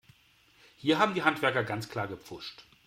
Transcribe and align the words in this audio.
Hier 0.77 0.97
haben 0.97 1.13
die 1.13 1.21
Handwerker 1.21 1.63
ganz 1.63 1.87
klar 1.87 2.07
gepfuscht. 2.07 2.65